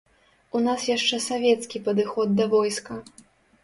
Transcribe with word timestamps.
У 0.59 0.61
нас 0.67 0.85
яшчэ 0.91 1.21
савецкі 1.29 1.85
падыход 1.91 2.37
да 2.43 2.53
войска. 2.59 2.93